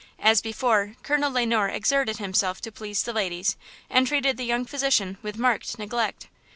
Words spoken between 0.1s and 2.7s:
As before, Colonel Le Noir exerted himself